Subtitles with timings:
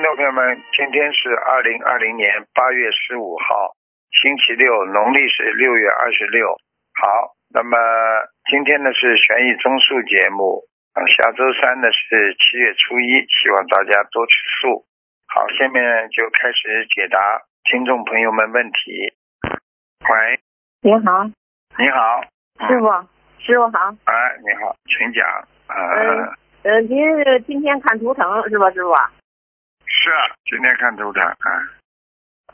[0.00, 3.76] 好，听众朋友们，今天是二零二零年八月十五号，
[4.10, 6.56] 星期六，农历是六月二十六。
[6.96, 7.76] 好，那么
[8.50, 10.64] 今天呢是悬疑综述节目，
[10.94, 14.32] 啊，下周三呢是七月初一，希望大家多吃
[14.62, 14.86] 素。
[15.28, 17.20] 好，下面就开始解答
[17.70, 19.12] 听众朋友们问题。
[20.08, 20.40] 喂，
[20.80, 21.28] 你好，
[21.76, 22.24] 你好，
[22.72, 22.88] 师傅，
[23.44, 23.94] 师傅好。
[24.08, 25.28] 哎，你好，请讲。
[25.68, 26.32] 呃，嗯
[26.62, 28.94] 呃，您是今天看图腾是吧，师傅？
[30.02, 31.60] 是啊，今天看图的啊，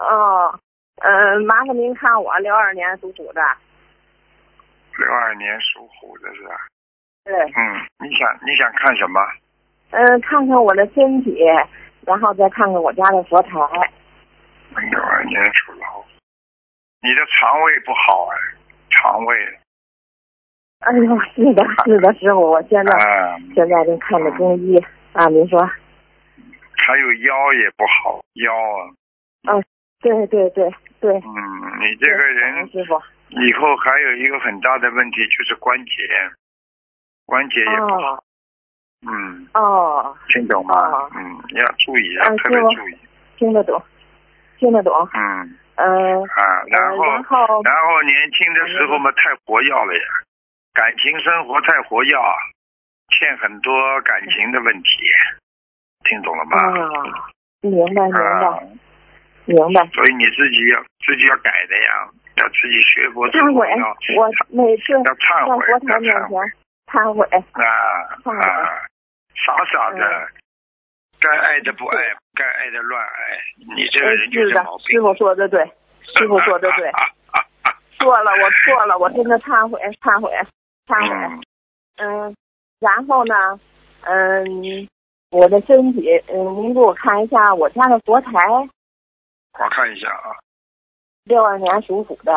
[0.00, 0.58] 哦，
[0.96, 3.40] 嗯、麻烦您看我六二年属虎的。
[4.98, 6.56] 六二年属虎的是吧？
[7.24, 9.20] 对，嗯，你想你想看什么？
[9.90, 11.38] 嗯、看看我的身体，
[12.04, 13.50] 然后再看看我家的佛台。
[14.90, 16.04] 六二年属老虎，
[17.00, 18.36] 你的肠胃不好哎，
[18.90, 19.58] 肠胃
[20.80, 24.76] 哎呦，是的，是的，师傅，我现在、啊，现在正看着中医
[25.12, 25.58] 啊，您说？
[26.86, 28.54] 还有腰也不好，腰
[29.50, 29.64] 啊，嗯
[30.00, 30.70] 对对对
[31.00, 31.10] 对。
[31.16, 32.94] 嗯，你这个人师傅。
[33.28, 35.90] 以后还有一个很大的问题就是关节，
[37.26, 38.22] 关节也不好，哦。
[39.02, 40.74] 嗯，哦，听懂吗？
[40.78, 41.10] 哦。
[41.16, 41.20] 嗯，
[41.58, 42.96] 要注意，要嗯特别注意，
[43.36, 43.82] 听得懂，
[44.58, 44.94] 听得懂。
[45.12, 45.58] 嗯。
[45.74, 50.08] 嗯、啊，然后呃然后然后年轻的时候嘛，太活跃了呀，
[50.72, 52.10] 感情生活太活跃，
[53.18, 54.88] 欠很多感情的问题，
[56.08, 56.56] 听懂了吗？
[56.58, 57.28] 啊，
[57.62, 58.58] 明白明白、啊，
[59.46, 59.86] 明白。
[59.92, 63.68] 所以你自己要自己要改的呀，要自己学佛忏悔，
[64.16, 67.64] 我每次要忏在悔，佛台面要忏悔前忏悔。
[67.64, 67.66] 啊
[68.24, 68.86] 啊，
[69.34, 70.28] 傻傻的嗯，
[71.20, 71.98] 该爱的不爱，
[72.34, 73.38] 该爱的乱爱，
[73.76, 74.88] 你这个人就是毛，病。
[74.88, 75.64] 师傅说的对，
[76.16, 76.90] 师傅说的对，
[77.98, 80.30] 错了，我错了，我真的忏悔，忏悔，
[80.86, 81.42] 忏悔。
[81.98, 82.36] 嗯，嗯，
[82.80, 83.58] 然后呢，
[84.02, 84.88] 嗯，
[85.30, 90.36] 我的身体，嗯，您给我看一下我家的佛台，我看一下啊，
[91.24, 92.32] 六二年属虎的，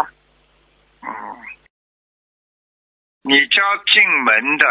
[1.01, 1.09] 嗯，
[3.21, 3.61] 你家
[3.91, 4.67] 进门的，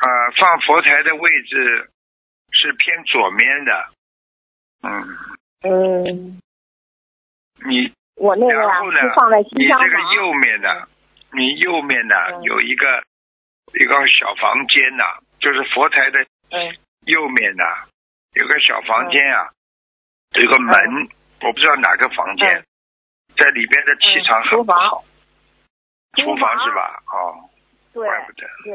[0.00, 1.90] 啊、放佛台的位置
[2.50, 3.88] 是偏左面的，
[4.82, 5.16] 嗯，
[5.62, 6.40] 嗯，
[7.64, 8.68] 你我那个
[9.14, 10.88] 放在你西厢这个，右面的，
[11.32, 12.42] 你右面的嗯。
[12.42, 13.04] 有一个
[13.74, 15.04] 一个小房间呐、
[15.38, 16.76] 就是佛台的嗯
[17.06, 17.64] 右面呐、
[18.34, 19.50] 有个小房间啊，
[20.40, 20.74] 有个门，
[21.42, 22.66] 我不知道哪个房间，嗯。
[23.36, 25.04] 在里边的气场很不好。
[26.16, 26.70] 厨厨房是？
[26.74, 27.02] 吧？
[27.12, 27.50] 哦，
[27.92, 28.46] 对怪不得。
[28.64, 28.74] 对，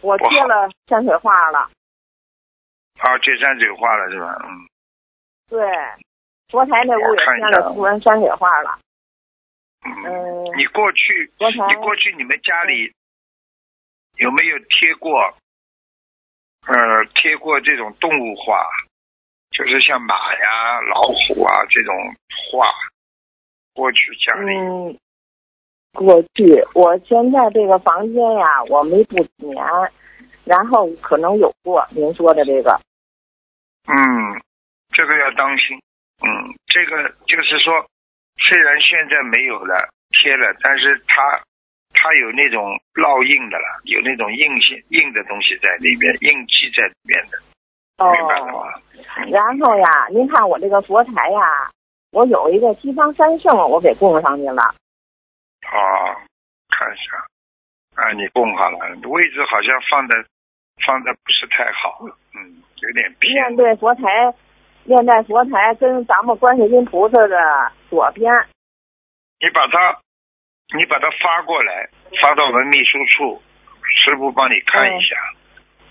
[0.00, 1.58] 我贴了山水画了，
[2.98, 4.34] 啊，这山水画了是吧？
[4.44, 4.66] 嗯，
[5.50, 5.60] 对，
[6.48, 8.78] 佛台那屋也贴了图文山水画了，
[9.84, 12.90] 嗯，嗯，你过去，你过去你们家里
[14.16, 15.36] 有没有贴过，
[16.66, 18.64] 呃，贴过这种动物画，
[19.50, 21.94] 就是像马呀、老虎啊这种
[22.52, 22.66] 画？
[23.72, 24.98] 过去家里，嗯，
[25.94, 26.44] 过去
[26.74, 29.64] 我现在这个房间呀，我没住几年，
[30.44, 32.70] 然后可能有过您说的这个，
[33.86, 34.42] 嗯，
[34.92, 35.78] 这个要当心。
[36.22, 36.28] 嗯，
[36.66, 37.72] 这个就是说，
[38.36, 41.40] 虽然现在没有了贴了，但是它
[42.02, 47.36] 它有那种烙印的了，有那种印性印的东西在里边，印记在里边的，
[48.00, 48.72] 明白了哦，吗？
[49.28, 51.68] 然后呀，您看我这个佛台呀，
[52.12, 54.62] 我有一个西方三圣，我给供上去了，
[55.68, 56.16] 哦，
[56.72, 60.24] 看一下，啊，你供好了，位置好像放的
[60.86, 62.00] 放的不是太好，
[62.32, 63.56] 嗯，有点偏面。
[63.56, 64.32] 对佛台，
[64.84, 67.36] 面对佛台跟咱们观世音菩萨的
[67.90, 68.32] 左边，
[69.38, 70.00] 你把它，
[70.76, 71.88] 你把它发过来，
[72.22, 73.42] 发到我们秘书处，
[73.82, 75.16] 师傅帮你看一下，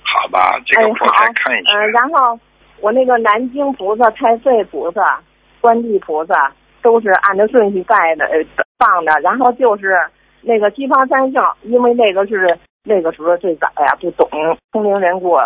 [0.03, 0.59] 好吧？
[0.65, 1.77] 这哎个佛台好，看一下。
[1.77, 2.39] 嗯、然后
[2.79, 5.21] 我那个南京菩萨、太岁菩萨、
[5.59, 8.43] 观地菩萨都是按照顺序拜的、呃、
[8.77, 9.95] 放的，然后就是
[10.41, 14.29] 那个西方三圣，因为那个是那个时候最早呀不懂，
[14.71, 15.39] 通灵人给我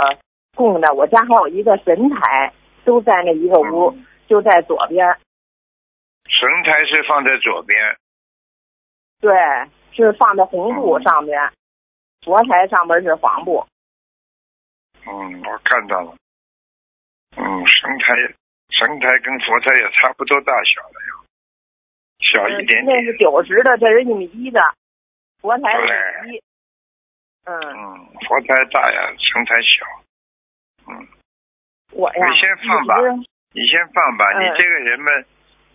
[0.56, 2.54] 供的，我家还有一个神台，
[2.86, 5.06] 都在那一个屋，嗯就在左边，
[6.30, 7.78] 神台是放在左边，
[9.24, 9.32] 对，
[9.96, 11.40] 是放在红布上边，
[12.26, 13.66] 佛台上边是黄布，
[15.08, 16.14] 嗯，我看到了。
[17.38, 18.14] 嗯，神台
[18.70, 21.24] 神台跟佛台也差不多大小了呀，
[22.20, 22.98] 小一点点。
[22.98, 24.60] 那是九十的，这是一米一的，
[25.40, 26.44] 佛台是一米一，
[27.46, 29.86] 嗯，嗯，佛台大呀，神台小。
[30.92, 31.08] 嗯，
[31.94, 32.96] 我呀，你先放吧
[33.54, 35.12] 你先放吧，嗯你这个人嘛，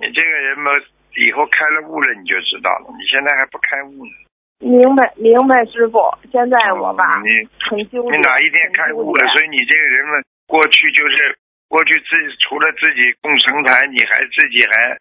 [0.00, 0.70] 你这个人嘛，
[1.16, 4.12] 以后开了悟了你就知道了，你现在还不开悟呢。
[4.60, 5.98] 明白明白，师傅。
[6.32, 7.30] 现在我吧，嗯你
[7.62, 8.10] 很纠结。
[8.10, 9.26] 你哪一天开悟了？
[9.34, 11.38] 所以你这个人们，过去就是
[11.68, 14.98] 过去自己除了自己供神台，你还自己还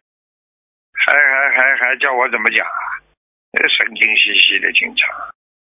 [0.94, 3.02] 还还还还叫我怎么讲啊？
[3.58, 5.10] 呃神经兮兮的，经常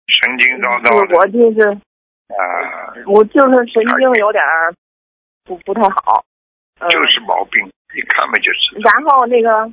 [0.06, 1.68] 神经叨叨的我就是
[2.30, 4.72] 啊，我就是神经有点儿
[5.44, 6.22] 不不太好。
[6.78, 8.90] 嗯、就是毛病，一看嘛就知道。
[8.90, 9.70] 然后那个，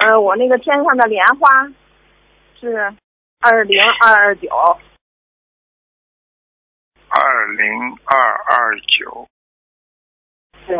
[0.00, 1.48] 呃，我那个天上的莲花
[2.58, 2.76] 是
[3.40, 4.48] 二零二二九，
[7.08, 9.28] 二零二二九，
[10.66, 10.74] 对，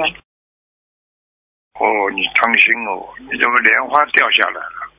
[1.74, 4.90] 哦，你当心哦，你这个莲花掉下来了。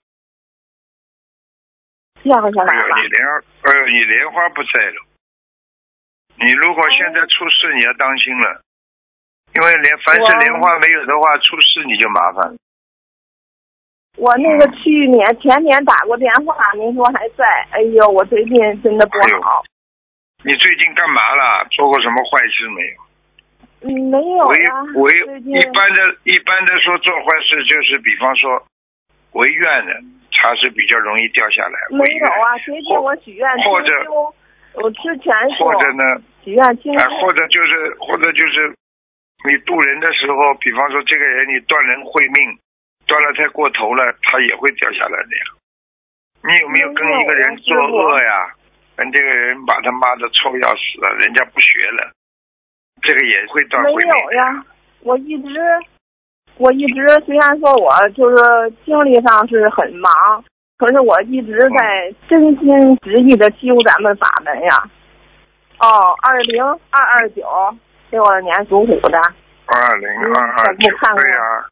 [2.22, 3.08] 掉下来哎呦，了你。
[3.08, 3.28] 莲，
[3.64, 5.06] 哎呦，你莲花不在了。
[6.36, 8.62] 你如果现在出事，你要当心了，
[9.56, 12.58] 因为莲凡是莲花没有的话，出事你就麻烦了。
[14.18, 17.44] 我那个去年前年打过电话，您说还在。
[17.72, 19.64] 哎呦，我最近真的不好。
[20.44, 21.66] 你最近干嘛了？
[21.72, 22.96] 做过什么坏事没有？
[23.82, 24.58] 嗯，没有违。
[25.02, 28.62] 违一般的一般的说做坏事就是，比方说
[29.34, 29.94] 违愿的，
[30.38, 31.80] 它是比较容易掉下来。
[31.90, 33.94] 没有啊，最近我许愿或者，
[34.76, 36.04] 我之前或者呢，
[36.44, 38.70] 许愿清啊，或者就是或者就是
[39.48, 42.60] 你渡人的时候，比方说这个人你断人慧命，
[43.08, 45.44] 断了太过头了，他也会掉下来的呀。
[46.44, 48.54] 你有没有跟一个人作恶呀？
[48.96, 52.12] 跟这个人把他妈的臭要死了，人家不学了，
[53.02, 53.92] 这个也会断没。
[53.92, 54.66] 有呀，
[55.00, 55.50] 我一直，
[56.58, 58.36] 我一直虽然说我就是
[58.86, 60.12] 精力上是很忙，
[60.78, 64.84] 可是我一直在真心实意的修咱们法门呀。
[65.80, 65.88] 哦，
[66.22, 67.44] 二零二二九，
[68.12, 69.20] 六二年属虎的，
[69.66, 71.66] 二零二二嗯九，对呀、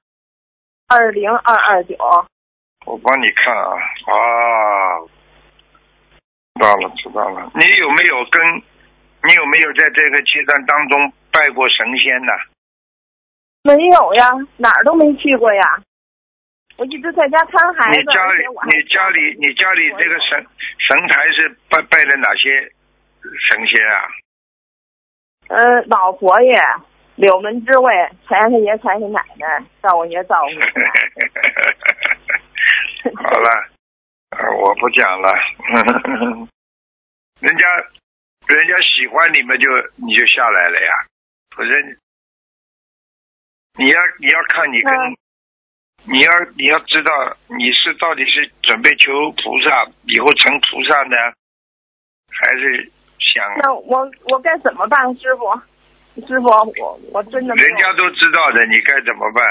[0.89, 1.95] 二零二二九，
[2.85, 3.77] 我帮你看啊，
[4.09, 5.05] 啊，
[6.55, 7.51] 知道了知道了。
[7.53, 8.41] 你有没有跟，
[9.23, 12.33] 你有没有在这个阶段当中拜过神仙呢？
[13.61, 15.61] 没有呀，哪儿都没去过呀。
[16.77, 20.43] 我一直在家看孩子，你家里你家里你家里这个神
[20.79, 22.71] 神台是拜拜的哪些
[23.21, 24.09] 神仙啊？
[25.49, 26.53] 呃，老佛爷、
[27.19, 27.93] 柳门之位、
[28.25, 29.45] 财神爷、财神奶奶、
[29.81, 30.59] 灶王爷、灶王爷。
[33.13, 33.49] 好了，
[34.31, 35.29] 呃，我不讲了。
[37.41, 37.67] 人家
[38.47, 40.93] 人家喜欢你们就你就下来了呀，
[41.57, 41.69] 否则
[43.75, 45.15] 你要你要看你跟、嗯
[46.05, 47.11] 你要你要知道
[47.47, 51.17] 你是到底是准备求菩萨以后成菩萨呢，
[52.31, 52.89] 还是
[53.19, 55.51] 想那我我该怎么办，师傅？
[56.15, 56.47] 师傅，
[56.81, 59.43] 我我真的人家都知道的，你该怎么办？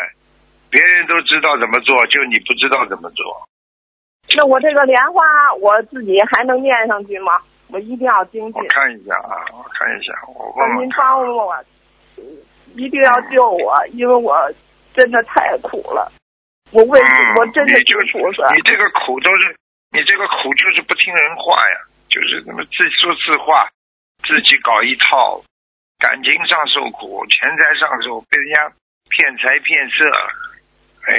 [0.70, 3.24] 别人都知道怎么做，就你不知道怎么做。
[4.36, 5.22] 那我这个莲花
[5.60, 7.32] 我自己还能念上去吗？
[7.68, 11.04] 我一定要精进我，看一下啊，我看一下，我问问您看。
[11.04, 11.56] 帮我，
[12.74, 14.36] 一定要救我，因为我
[14.94, 16.12] 真的太苦了。
[16.70, 19.56] 我为嗯，我真的是菩萨，你这个苦都是，
[19.92, 21.76] 你这个苦就是不听人话呀，
[22.10, 23.66] 就是那么自说自话，
[24.26, 25.40] 自己搞一套，
[25.98, 28.72] 感情上受苦，钱财上受，被人家
[29.08, 30.04] 骗财骗色，
[31.02, 31.12] 哎，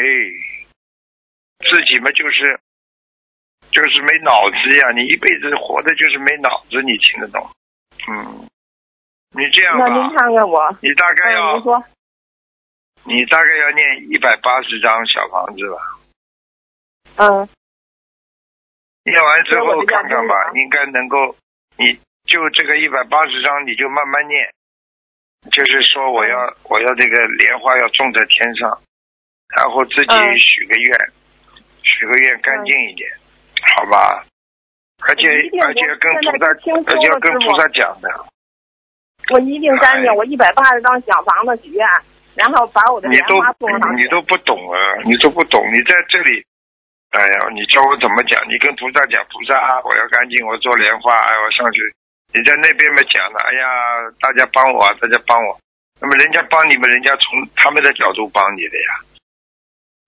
[1.68, 2.60] 自己嘛就是
[3.72, 7.50] 就是没脑子呀，你一辈子活的就是没脑子，你听得懂？
[8.08, 8.48] 嗯，
[9.32, 11.84] 你这样那您吧，看看我，你大概嗯，要您说，
[13.04, 15.78] 你大概要念一百八十张小房子吧。
[17.18, 17.50] 嗯，
[19.04, 21.36] 念完之后看看吧，应该能够，
[21.76, 24.50] 你就这个一百八十章，你就慢慢念。
[25.52, 28.70] 就是说，我要、我要这个莲花要种在天上，
[29.56, 31.12] 然后自己嗯许个愿，
[31.82, 33.10] 许个愿干净一点，
[33.76, 34.26] 好吧？
[35.08, 35.30] 而且
[35.64, 38.10] 而且跟菩萨而且要跟菩萨讲的，
[39.34, 41.88] 我一定干净，哎我一百八十张小房子许愿，
[42.36, 44.04] 然后把我的你都莲花送上去。
[44.04, 46.44] 你都不懂啊，你都不懂，你在这里。
[47.12, 48.38] 哎呀，你教我怎么讲？
[48.48, 51.82] 你跟菩萨讲，菩萨啊，我要干净，我做莲花，哎，我上去。
[52.32, 55.60] 你在那边嘛讲了，哎呀，大家帮我，大家帮我。
[56.00, 59.02] 那么人家帮你们，人家从他们的角度帮你的呀，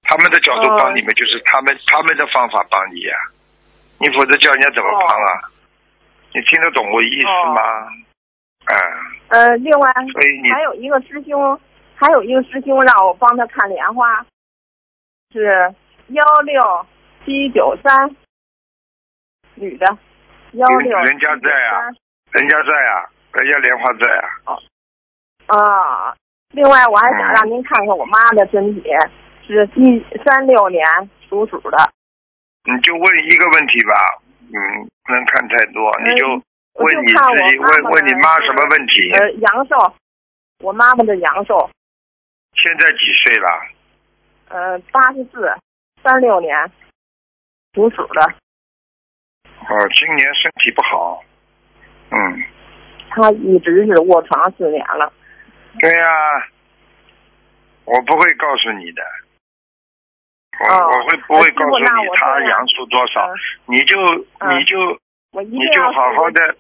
[0.04, 3.16] 他们的角度帮你们，就是他们、他们的方法帮你呀。
[3.98, 5.52] 你否则叫人家怎么帮啊？
[6.34, 7.62] 你听得懂我意思吗？
[8.66, 8.74] 啊、
[9.30, 11.60] 呃，另外所以你还有一个师兄，
[11.96, 14.24] 还有一个师兄让我帮他看莲花，
[15.34, 15.74] 是
[16.10, 16.86] 幺六
[17.26, 18.16] 七九三，
[19.56, 19.86] 女的，
[20.54, 21.90] 幺六人家在啊
[22.32, 24.10] 人家在啊，人家莲花在
[24.46, 24.58] 啊。
[25.48, 26.16] 啊。
[26.54, 28.84] 另外，我还想嗯让您看看我妈的身体，
[29.48, 30.84] 是一三六年
[31.30, 31.78] 属鼠的，
[32.66, 33.96] 你就问一个问题吧，
[34.52, 39.12] 嗯，不能看太多，你就问你自己，问问你妈什么问题？
[39.14, 39.94] 呃，阳寿，
[40.60, 41.70] 我妈妈的阳寿，
[42.56, 43.48] 现在几岁了？
[44.50, 45.56] 呃，八十四，
[46.04, 46.54] 三六年，
[47.74, 48.22] 属鼠的。
[49.46, 51.24] 哦，今年身体不好。
[52.12, 52.44] 嗯，
[53.10, 55.12] 他一直是卧床四年了。
[55.80, 56.06] 对呀、
[57.86, 59.02] 我不会告诉你的。
[60.60, 61.86] 我、哦我会不会告诉你
[62.20, 63.26] 他阳数多少？
[63.28, 63.98] 嗯你就、
[64.40, 65.00] 嗯你就
[65.42, 66.56] 你就好好的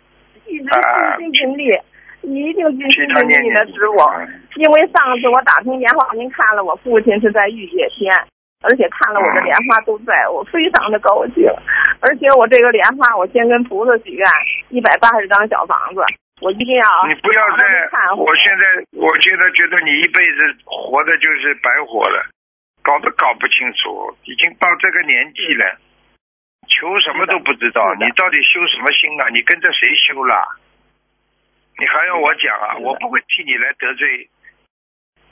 [0.47, 1.77] 一直啊尽心尽力，
[2.21, 3.99] 一定尽替心尽力的师傅。
[4.17, 8.11] 嗯因为上次我打通电话，您看了我父亲是在玉界天，
[8.61, 11.45] 而且看了我的莲花都在，我非常的高兴。
[11.99, 14.25] 而且我这个莲花，我先跟菩萨许愿
[14.69, 16.01] 一百八十张小房子，
[16.41, 17.65] 我一定要你不要再，
[18.17, 18.63] 我现在
[18.97, 22.25] 我现在觉得你一辈子活的就是白活了，
[22.81, 25.77] 搞都搞不清楚，已经到这个年纪了，
[26.67, 29.29] 求什么都不知道你到底修什么心啊？
[29.29, 30.35] 你跟着谁修了？
[31.77, 32.77] 你还要我讲啊？
[32.77, 34.29] 我不会替你来得罪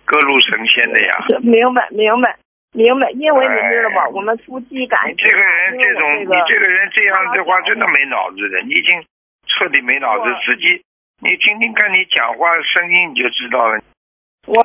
[0.06, 1.26] 各路神仙的呀。
[1.42, 2.36] 明白明白
[2.72, 9.04] 明白，因为你知道吧，哎我们夫妻感情，你这个人这种，这个你这个人这样的话，真的没脑子的，你已经
[9.48, 10.84] 彻底没脑子我，自己
[11.20, 13.82] 你听听看你讲话声音你就知道了。
[14.48, 14.62] 我，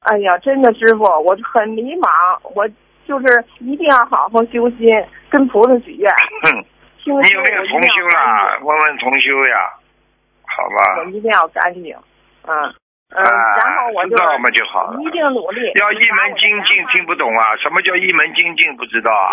[0.00, 2.08] 哎呀，真的师傅，我很迷茫，
[2.54, 2.66] 我
[3.06, 4.88] 就是一定要好好修心，
[5.30, 6.10] 跟菩萨许愿。
[6.42, 6.64] 哼。
[7.06, 8.58] 你有没有重修啦？
[8.62, 9.74] 问问重修呀，
[10.46, 11.02] 好吧？
[11.02, 11.94] 我一定要干净，
[12.46, 12.74] 嗯
[13.10, 15.60] 嗯，啊然后我就知道嘛就好了一定努力。
[15.80, 17.56] 要一门精进，听不懂啊？
[17.56, 18.74] 什么叫一门精进？
[18.76, 19.32] 不知道啊？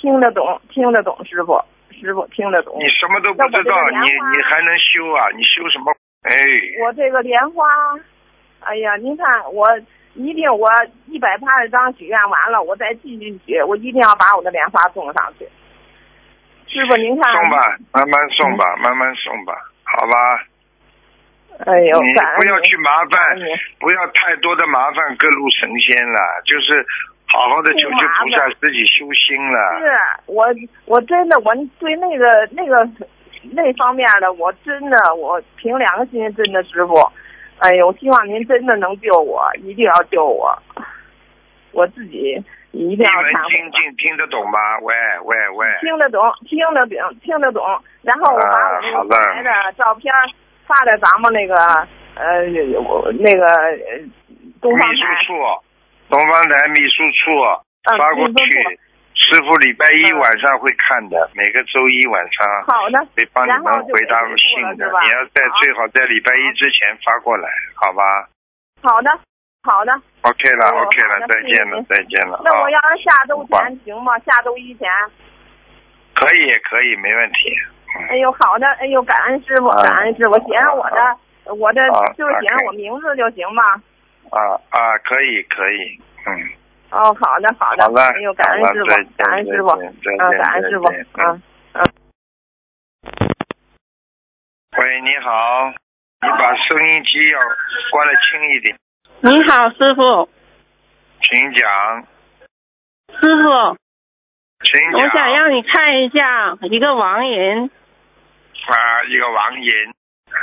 [0.00, 2.76] 听得懂，听得懂，师傅，师傅听得懂。
[2.78, 5.28] 你什么都不知道，你你还能修啊？
[5.36, 5.92] 你修什么？
[6.22, 6.36] 哎，
[6.84, 7.64] 我这个莲花，
[8.60, 9.66] 哎呀，您看我
[10.14, 10.68] 一定我
[11.06, 15.48] 一百八十张许愿完了，我再继续许，我一定要把我的莲花送上去。
[16.68, 17.58] 师傅您看，送吧，
[17.92, 19.54] 慢慢送吧，慢慢送吧，
[19.84, 20.44] 好吧？
[21.66, 23.36] 哎呦，你不要去麻烦
[23.78, 26.84] 不要太多的麻烦各路神仙了，就是
[27.26, 29.78] 好好的求求菩萨，自己修心了。
[29.78, 29.90] 是
[30.26, 30.46] 我
[30.86, 32.88] 我真的我对那个那个
[33.52, 36.94] 那方面的我真的我凭良心真的师傅，
[37.58, 40.56] 哎呦，我希望您真的能救我，一定要救我，
[41.72, 44.78] 我自己一定要忏悔精进，听得懂吗？
[44.80, 47.62] 喂喂喂，听得懂，听得懂，听得懂。
[48.02, 49.08] 然后我把我那啊好的。
[49.10, 50.12] 个本来的照片
[50.70, 51.54] 发在咱们那个
[52.14, 52.46] 呃
[52.78, 53.98] 我那个呃
[54.62, 55.34] 东方秘书，处，
[56.08, 57.34] 东方台秘书处
[57.90, 58.78] 嗯发过去，
[59.14, 64.86] 师傅礼拜一晚上会看的，每个周一晚上好的，会帮你们回答给师傅信的。
[64.86, 68.28] 你要在最好在礼拜一之前发过来，好吧
[68.82, 69.10] 好的，
[69.62, 69.92] 好的。
[70.22, 72.70] ？OK 了哦，OK 了再见了，再见了啊那我！
[72.70, 74.18] 要是下周前行吗？
[74.20, 74.88] 下周一前？
[76.14, 77.56] 可以可以，没问题。
[77.98, 78.06] 嗯。
[78.08, 83.62] 哎呦，好的，哎呦，感恩师傅，啊感恩师傅，写上我的，我的啊就是写上我名字就行吧。
[84.30, 84.38] 啊
[84.70, 86.30] 啊，可以可以，嗯，
[86.90, 87.84] 哦，好的，好的。
[87.84, 91.42] 哎呦，感恩师傅，感恩师傅，再见嗯，感恩师傅再见，嗯。
[94.78, 95.68] 喂，你好，
[96.22, 97.40] 你把收音机要
[97.90, 98.78] 关的轻一点，
[99.20, 100.28] 你好，师傅，
[101.22, 102.06] 请讲，
[103.20, 103.76] 师傅。
[104.92, 107.70] 我想让你看一下一个亡人，
[108.66, 109.72] 啊，一个王银，
[110.30, 110.38] 啊，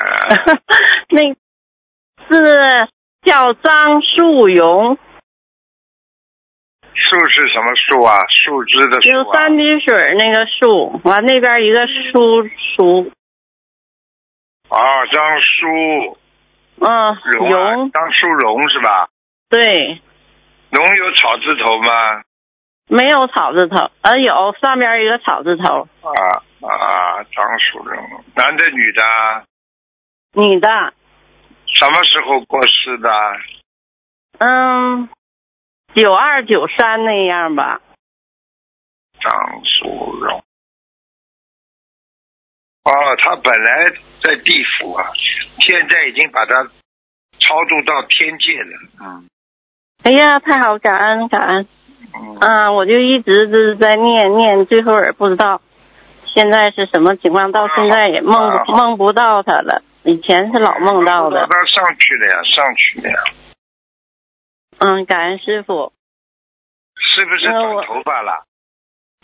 [1.10, 1.34] 那
[2.28, 2.90] 是
[3.22, 4.98] 叫张树荣，
[6.94, 8.26] 树是什么树啊？
[8.30, 9.40] 树枝的就树啊？
[9.40, 13.12] 三滴水那个树，完那边一个书书，
[14.70, 14.78] 哦，
[15.12, 16.18] 张叔
[16.80, 17.16] 嗯，
[17.50, 17.92] 荣。
[17.92, 19.08] 张树荣是吧？
[19.50, 20.02] 对，
[20.72, 22.24] 荣有草字头吗？
[22.88, 26.12] 没有草字头，呃，有上边一个草字头，啊
[26.62, 29.44] 啊，张淑荣，男的女的啊？
[30.34, 30.70] 女的，
[31.66, 33.10] 什么时候过世的？
[34.40, 35.10] 嗯，
[35.96, 37.82] 九二九三那样吧，
[39.20, 40.44] 张淑荣。
[42.86, 42.92] 哦，
[43.22, 43.92] 他本来
[44.24, 45.12] 在地府啊，
[45.60, 46.64] 现在已经把他
[47.40, 48.80] 超度到天界了。
[49.02, 49.28] 嗯
[50.04, 51.68] 哎呀，太好，感恩感恩，
[52.20, 52.38] 嗯。
[52.40, 55.62] 嗯，我就一直就是在念念，最后也不知道
[56.36, 59.84] 现在是什么情况，到现在也梦啊梦不到他了。
[60.04, 61.38] 以前是老梦到的。
[61.42, 63.16] 他上去了呀，上去了呀，
[64.80, 65.92] 嗯，感恩师傅。
[67.00, 68.46] 是不是短那我头发了？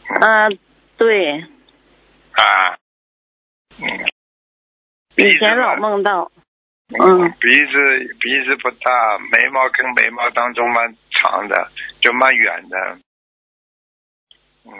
[0.06, 0.60] 嗯、
[0.98, 1.40] 对，
[2.34, 2.78] 啊，
[3.80, 3.86] 嗯，
[5.16, 6.32] 以前老，梦到。
[7.02, 11.72] 嗯，鼻子鼻子不大，眉毛跟眉毛当中蛮长的，
[12.02, 12.98] 就蛮远的，
[14.66, 14.72] 嗯，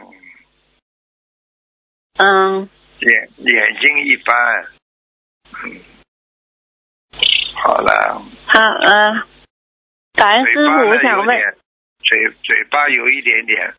[2.20, 4.66] 嗯，眼眼睛一般，
[5.64, 5.82] 嗯，
[7.56, 9.28] 好了，他呃，
[10.14, 11.58] 感恩师傅，嘴巴呢我想问，
[12.04, 13.74] 嘴嘴巴有一点点，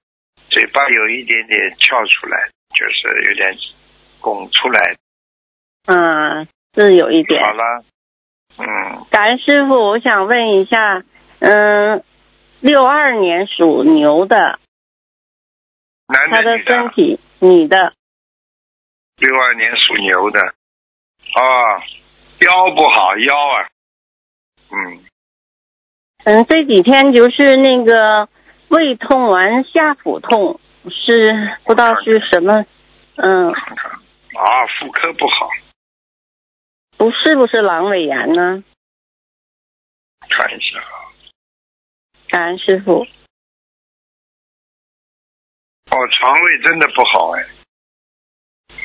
[0.51, 3.57] 嘴巴有一点点翘出来，就是有点
[4.21, 4.97] 拱出来。
[5.87, 7.41] 嗯，是有一点。
[7.45, 7.85] 好了，嗯，
[9.11, 11.03] 感恩师傅，我想问一下，
[11.41, 12.05] 嗯，
[12.61, 14.59] 六二年属牛的，
[16.07, 16.73] 他的男的女的？
[16.73, 17.93] 身体，女的，
[19.17, 21.79] 六二年属牛的，啊，
[22.41, 23.69] 腰不好，腰啊，
[24.71, 25.05] 嗯，
[26.25, 28.29] 嗯，这几天就是那个
[28.69, 32.65] 胃痛完下腹痛，是不知道是什么，
[33.17, 35.51] 嗯，啊，妇科不好，
[37.05, 38.65] 不是不是阑尾炎呢？
[40.27, 41.13] 看一下啊，
[42.29, 43.03] 感恩师傅，
[45.91, 47.45] 哦，肠胃真的不好哎，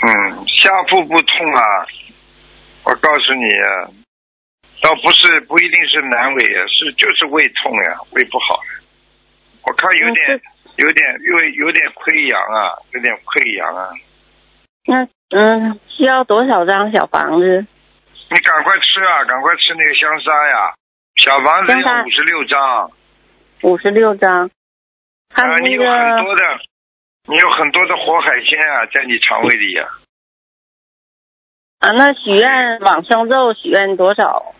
[0.01, 1.87] 嗯，下腹部痛啊，
[2.83, 3.87] 我告诉你啊，
[4.81, 8.59] 倒不是不一定是阑尾啊，是就是胃痛呀，胃不好，
[9.63, 10.41] 我看有点、嗯
[10.75, 13.93] 有点有有点溃疡啊，有点溃疡啊，
[14.85, 17.65] 那嗯，需要多少张小房子？
[18.29, 20.73] 你赶快吃啊，赶快吃那个香砂呀，
[21.17, 22.91] 小房子香沙要五十六张。
[23.63, 24.49] 五十六张。
[25.29, 26.43] 他啊，你有很多的，
[27.27, 29.89] 你有很多的活海鲜啊，在你肠胃里呀、
[31.79, 34.53] 啊，那许愿往生咒许愿多少？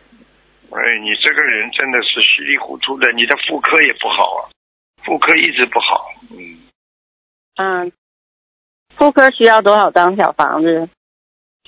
[0.72, 4.50] 哎，你这个人真的是稀里糊涂的，你的妇科也不好啊，
[5.04, 6.12] 妇科一直不好。
[6.32, 6.60] 嗯，
[7.58, 7.92] 嗯，
[8.96, 10.90] 妇科需要多少张小房子？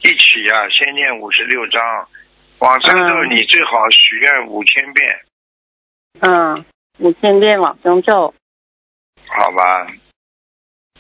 [0.04, 2.08] 一起啊，先念五十六章，
[2.60, 5.26] 往生咒嗯你最好许愿五千遍，
[6.22, 6.66] 嗯，
[7.00, 8.34] 五千遍往生咒。
[9.28, 9.88] 好吧？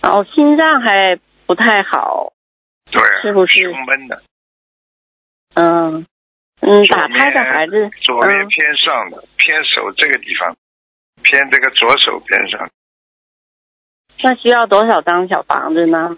[0.01, 2.31] 然后心脏还不太好，
[2.91, 4.23] 对，是不是胸闷的，
[5.55, 6.05] 嗯
[6.61, 10.55] 嗯，打胎的孩子，左面嗯偏上的，偏手这个地方，
[11.23, 12.69] 偏这个左手边上。
[14.23, 16.17] 那需要多少张小房子呢？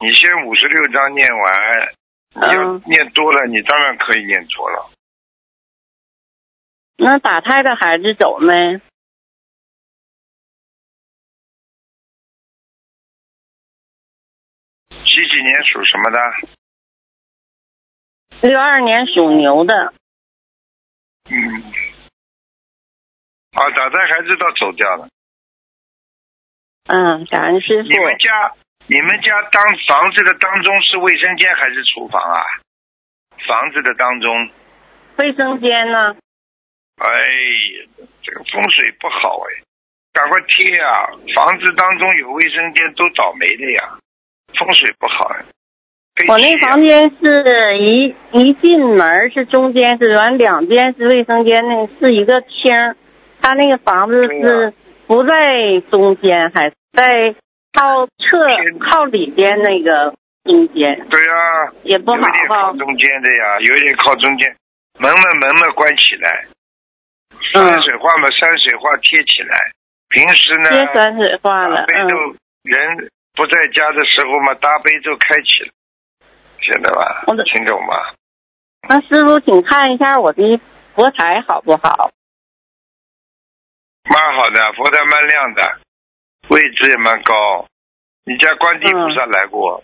[0.00, 1.94] 你先五十六章念完，
[2.34, 4.90] 你要嗯念多了，你当然可以念多了。
[6.96, 8.80] 那打胎的孩子走没？
[15.04, 16.18] 几几年属什么的？
[18.48, 19.92] 六二年属牛的，
[21.28, 21.62] 嗯，
[23.50, 25.08] 啊，打胎孩子倒走掉了。
[26.84, 27.98] 嗯，感恩师傅你。
[27.98, 28.54] 们家，
[28.88, 32.40] 你们家当房子的当中是卫生间还是厨房啊？
[33.46, 34.50] 房子的当中，
[35.16, 36.16] 卫生间呢？
[36.96, 39.62] 哎呀，这个风水不好哎，
[40.12, 41.12] 赶快贴啊！
[41.36, 43.98] 房子当中有卫生间都倒霉的呀，
[44.58, 45.44] 风水不好哎。
[46.26, 52.96] 我那房间是一一进门是中间是完，两边是卫生间，那是一个厅儿。
[53.40, 54.74] 他那个房子是
[55.06, 57.36] 不在中间，还在
[57.78, 58.10] 靠侧
[58.90, 60.12] 靠里边那个
[60.42, 62.72] 中间，对啊，也不好有点靠。
[62.74, 64.56] 中间的呀，有点靠中间，
[64.98, 66.46] 门门门嘛关起来，
[67.54, 69.54] 嗯山水画嘛山水画贴起来。
[70.08, 75.70] 平时呢，贴山水画了大，悲咒嗯，人不在家的时候嘛，大悲咒开启了，
[76.60, 77.24] 晓得吧？
[77.54, 77.94] 听懂吗？
[78.88, 80.58] 那师傅，请看一下我的
[80.94, 82.10] 佛台好不好？
[84.10, 85.78] 蛮好的，佛台蛮亮的，
[86.48, 87.66] 位置也蛮高。
[88.24, 89.82] 你家观地菩萨来过，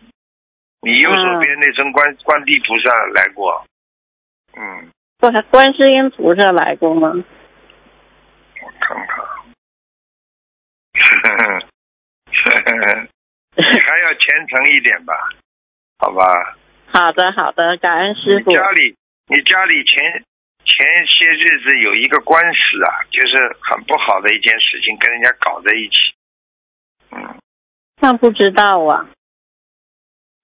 [0.83, 3.65] 你右手边那尊观观地菩萨来过，
[4.55, 7.11] 嗯，观观世音菩萨来过吗？
[8.61, 9.25] 我看看，
[10.93, 13.09] 呵呵呵
[13.57, 15.15] 还要虔诚一点吧，
[15.99, 16.57] 好吧？
[16.93, 18.55] 好的，好的，感恩师傅你。
[18.55, 18.97] 家里，
[19.29, 20.25] 你家里前
[20.65, 26.15] 前些日子有一个官司啊，就是很不好的一件事情，跟人家搞在一起。
[27.15, 27.39] 嗯，
[28.01, 29.09] 那不知道啊，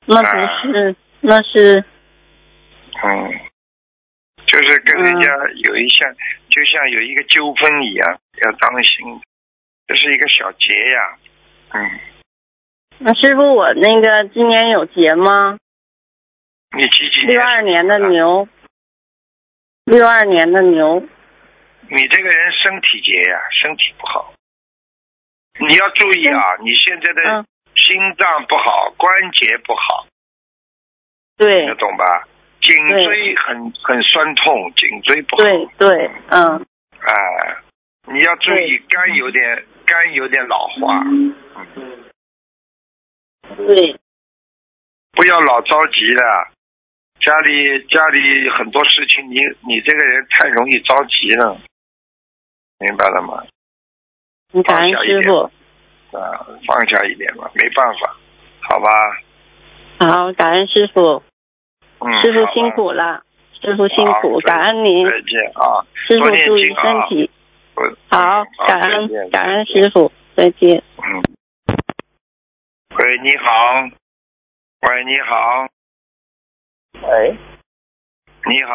[0.06, 1.84] 那不是，那是，
[3.02, 3.40] 嗯，
[4.46, 5.28] 就是跟人家
[5.66, 6.14] 有一项，
[6.48, 9.20] 就像有一个纠纷一样，要当心。
[9.86, 11.18] 这是一个小结呀，
[11.70, 12.00] 嗯，
[12.98, 15.58] 那师傅，我那个今年有节吗？
[16.76, 17.34] 你几几年？
[17.34, 17.98] 六二年的。
[18.10, 18.48] 牛，
[19.86, 24.29] 六二年的牛，你这个人身体结呀，身体不好。
[25.60, 27.46] 你要注意啊，你现在的嗯，
[27.76, 30.06] 心脏不好，关节不好，
[31.36, 32.26] 对你懂吧？
[32.62, 35.44] 颈椎很很酸痛，颈椎不好。
[35.44, 36.66] 对对，嗯，
[37.00, 37.56] 哎、
[38.12, 41.34] 你要注意肝有点肝有点老化，嗯，
[43.56, 43.96] 对，
[45.12, 46.48] 不要老着急了。
[47.20, 49.36] 家里家里很多事情，你
[49.68, 51.60] 你这个人太容易着急了。
[52.78, 53.44] 明白了吗？
[54.64, 55.50] 感恩师傅。
[56.12, 58.16] 啊，放下一点吧，没办法，
[58.62, 58.90] 好吧。
[60.00, 61.22] 好，感恩师傅。
[62.00, 62.16] 嗯。
[62.18, 63.22] 师傅辛苦了，
[63.60, 65.06] 师傅辛苦，感恩您。
[65.06, 65.86] 再见啊！
[65.94, 67.30] 师傅注意身体。
[68.10, 70.82] 好，感恩感恩师傅，再见。
[70.96, 71.22] 嗯。
[72.98, 73.88] 喂，你好。
[74.88, 75.68] 喂，你好。
[77.08, 77.36] 喂。
[78.46, 78.72] 你好。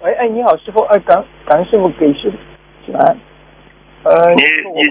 [0.00, 2.32] 喂，哎，你好，师傅，哎，感感恩师傅给师
[2.84, 3.16] 傅安。
[4.04, 4.42] 呃，你
[4.76, 4.84] 你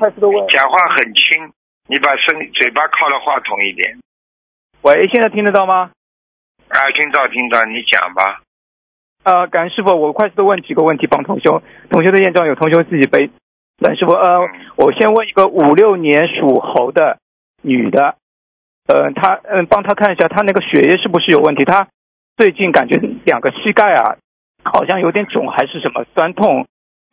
[0.49, 1.53] 讲话很轻，
[1.87, 3.99] 你把声嘴巴靠了话筒一点。
[4.81, 5.91] 喂，现在听得到吗？
[6.69, 8.41] 啊，听到听到，你讲吧。
[9.23, 11.61] 呃，感恩师傅，我快速的问几个问题，帮同修。
[11.91, 13.27] 同修的验证有同修自己背。
[13.77, 17.19] 感恩师傅，呃，我先问一个五六年属猴的
[17.61, 18.15] 女的，
[18.87, 21.65] 呃，她嗯，帮她看一下，她那个血液是不是有问题？
[21.65, 21.87] 她
[22.35, 24.17] 最近感觉两个膝盖啊，
[24.63, 26.65] 好像有点肿，还是什么酸痛，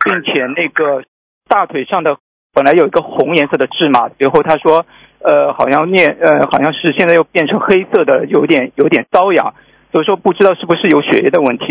[0.02, 1.04] 并且那个。
[1.50, 2.16] 大腿上的
[2.52, 4.86] 本来有一个红颜色的痣嘛，随后他说，
[5.18, 9.52] 呃，好像念，呃，好像是现在又变成黑色的，有点有点瘙痒，
[9.90, 11.66] 所以说不知道是不是有血液的问题。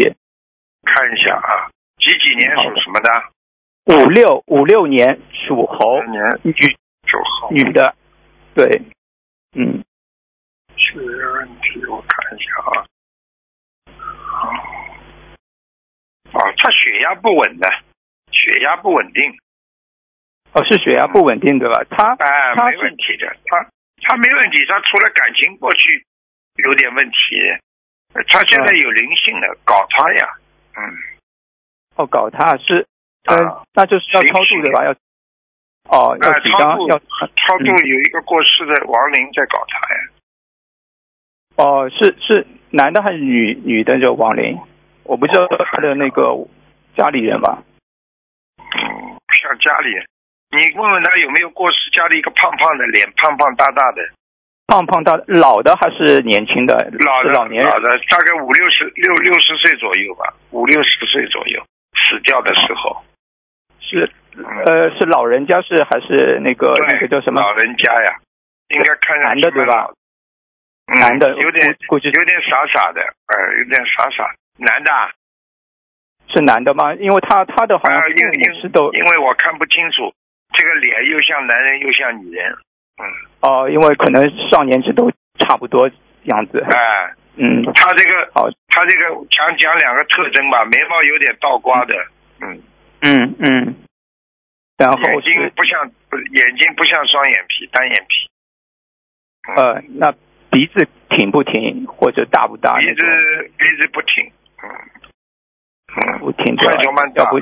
[0.83, 3.09] 看一下啊，几几年属什么的？
[3.95, 6.53] 五六五六年属猴，年女
[7.07, 7.95] 属猴，女的，
[8.53, 8.81] 对，
[9.55, 9.81] 嗯。
[10.75, 12.83] 血液问题，我看一下啊。
[16.33, 17.67] 啊，他血压不稳的，
[18.31, 19.37] 血压不稳定。
[20.53, 21.83] 哦，是血压不稳定对吧？
[21.91, 23.61] 他哎，没问题的，他
[24.01, 26.03] 他没问题，他除了感情过去
[26.65, 27.37] 有点问题，
[28.27, 30.33] 他现在有灵性的，搞他呀，
[30.75, 30.81] 嗯，
[31.97, 32.87] 哦，搞他是，
[33.25, 34.85] 啊，那就是要超度对吧？
[34.85, 34.91] 要，
[35.91, 40.01] 哦，要超度，要超度有一个过世的亡灵在搞他呀。
[41.57, 44.57] 哦，是是男的还是女女的叫亡灵？
[45.03, 46.33] 我不知道他的那个
[46.95, 47.61] 家里人吧？
[48.57, 49.89] 嗯，像家里。
[50.51, 54.01] 你问问他有没有过世，家里一个胖胖的脸，胖胖大大的，
[54.65, 56.73] 胖胖大，老的还是年轻的？
[57.05, 61.61] 老的，老年人，老的，大概五六十六六十岁左右吧，五六十岁左右
[61.93, 63.03] 死掉的时候，
[63.79, 64.11] 是
[64.65, 67.39] 呃是老人家是还是那个那个叫什么？
[67.39, 68.17] 老人家呀，
[68.69, 69.91] 应该看男的对吧？
[70.99, 74.91] 男的有点估计有点傻傻的，呃，有点傻傻，男的，
[76.33, 76.95] 是男的吗？
[76.95, 78.01] 因为他他的好像
[78.59, 80.11] 是都因为我看不清楚。
[80.53, 82.51] 这个脸又像男人又像女人，
[82.97, 83.03] 嗯，
[83.41, 85.89] 哦，因为可能上年纪都差不多
[86.23, 91.95] 样子，哎，嗯，他这个，哦，他这个讲讲两个特征吧，眉毛有点倒刮的，
[92.41, 92.61] 嗯。
[93.01, 93.75] 嗯嗯，
[94.77, 95.89] 然后眼睛不像，
[96.33, 98.29] 眼睛不像双眼皮，单眼皮，
[99.55, 100.11] 呃，那
[100.51, 102.77] 鼻子挺不挺或者大不大？
[102.77, 104.25] 鼻子鼻子不挺，
[104.63, 104.69] 嗯。
[105.95, 107.39] 嗯，不挺，块头蛮大，不，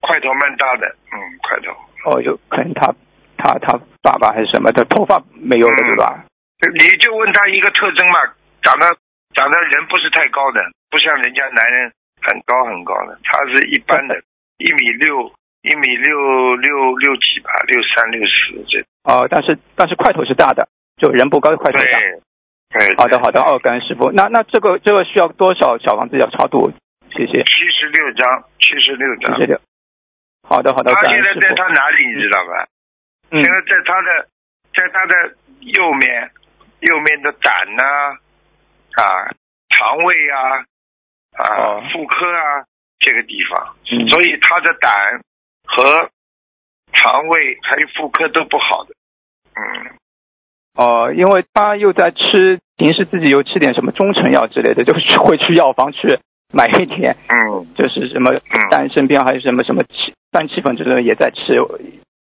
[0.00, 1.76] 块头蛮大的，嗯，块头。
[2.04, 2.94] 哦，有可能他
[3.36, 6.24] 他他爸爸还是什么的头发没有了对吧？
[6.72, 8.18] 你就问他一个特征嘛，
[8.62, 8.86] 长得
[9.34, 14.14] 长得人不是太高的，不像人家男人很高很高的，他是一般的，
[14.58, 15.30] 一米六
[15.62, 18.80] 一米六六六几吧，六三六四这。
[19.04, 21.98] 哦，但是但是块头是大的，就人不高，块头大。
[22.70, 24.10] 对，好的好的，哦，感恩师傅。
[24.12, 26.70] 那那这个这个需要多少小房子要超度？
[27.10, 27.42] 谢谢。
[27.44, 29.34] 七十六张，七十六张。
[29.34, 29.60] 七十六。
[30.42, 30.92] 好的，好的。
[30.92, 32.66] 他现在在他哪里，你知道吧？
[33.30, 34.28] 现在在他的，
[34.74, 36.30] 在他的右面，
[36.80, 37.82] 右面的胆呐，
[38.96, 39.28] 啊，
[39.68, 40.64] 肠胃啊，
[41.36, 42.64] 啊，妇科啊，
[42.98, 43.74] 这个地方。
[44.08, 45.20] 所以他的胆
[45.66, 46.10] 和
[46.92, 48.94] 肠胃还有妇科都不好的。
[49.54, 49.90] 嗯。
[50.76, 56.18] 哦，因为他又在吃，平时自己又吃点什么中成药之类的，就是 会去药房去
[56.52, 57.16] 买一点。
[57.28, 57.74] 嗯。
[57.74, 58.30] 就是什么
[58.70, 59.82] 丹参片，还是什么什么
[60.28, 60.38] 气。
[60.38, 61.52] 三七粉这种也在吃，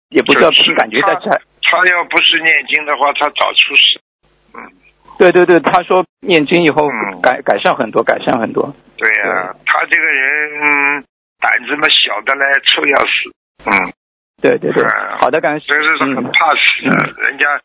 [0.09, 1.29] 也不知道凭感觉在吃。
[1.63, 3.99] 他要不是念经的话，他早出事。
[4.53, 4.59] 嗯，
[5.17, 6.87] 对对对，他说念经以后
[7.23, 8.75] 改改善很多，改善很多。
[8.97, 11.03] 对呀，他这个人
[11.39, 13.31] 胆子嘛小的嘞，臭要死。
[13.65, 13.93] 嗯，
[14.41, 14.83] 对对对，
[15.19, 15.65] 好的，感谢。
[15.71, 17.59] 真是很怕死的，人家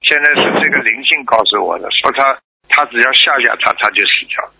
[0.00, 2.38] 现在是这个灵性告诉我的，说他
[2.70, 4.50] 他只要吓吓他，他就死掉。